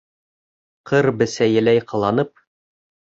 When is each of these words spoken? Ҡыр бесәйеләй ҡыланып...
Ҡыр 0.91 1.07
бесәйеләй 1.19 1.83
ҡыланып... 1.93 2.43